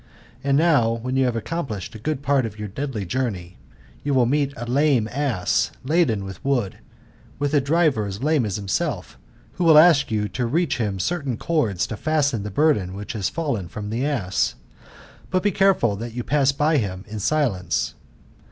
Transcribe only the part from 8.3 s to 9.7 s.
as himsdf,^ wh\>